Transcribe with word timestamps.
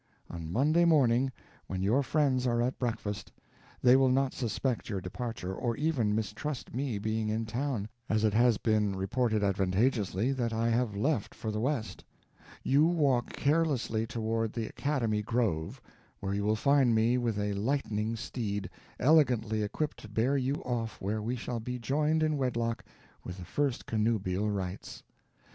On 0.31 0.51
Monday 0.51 0.83
morning, 0.83 1.31
when 1.67 1.83
your 1.83 2.01
friends 2.01 2.47
are 2.47 2.59
at 2.59 2.79
breakfast, 2.79 3.31
they 3.83 3.95
will 3.95 4.09
not 4.09 4.33
suspect 4.33 4.89
your 4.89 4.99
departure, 4.99 5.53
or 5.53 5.77
even 5.77 6.15
mistrust 6.15 6.73
me 6.73 6.97
being 6.97 7.29
in 7.29 7.45
town, 7.45 7.87
as 8.09 8.23
it 8.23 8.33
has 8.33 8.57
been 8.57 8.95
reported 8.95 9.43
advantageously 9.43 10.31
that 10.31 10.53
I 10.53 10.69
have 10.69 10.95
left 10.95 11.35
for 11.35 11.51
the 11.51 11.59
west. 11.59 12.03
You 12.63 12.87
walk 12.87 13.31
carelessly 13.33 14.07
toward 14.07 14.53
the 14.53 14.65
academy 14.65 15.21
grove, 15.21 15.79
where 16.19 16.33
you 16.33 16.45
will 16.45 16.55
find 16.55 16.95
me 16.95 17.19
with 17.19 17.37
a 17.37 17.53
lightning 17.53 18.15
steed, 18.15 18.71
elegantly 18.99 19.61
equipped 19.61 19.97
to 19.99 20.09
bear 20.09 20.35
you 20.35 20.55
off 20.63 20.99
where 20.99 21.21
we 21.21 21.35
shall 21.35 21.59
be 21.59 21.77
joined 21.77 22.23
in 22.23 22.37
wedlock 22.37 22.83
with 23.23 23.37
the 23.37 23.45
first 23.45 23.85
connubial 23.85 24.49
rights. 24.49 25.03